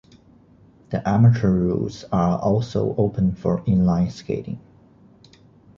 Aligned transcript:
The 0.89 1.07
amateur 1.07 1.51
routes 1.51 2.05
are 2.11 2.39
also 2.39 2.95
open 2.95 3.35
for 3.35 3.61
inline 3.65 4.09
skating. 4.11 4.59